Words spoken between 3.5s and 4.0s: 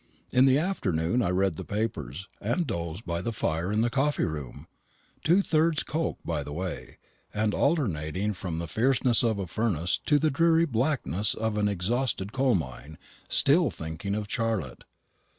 in the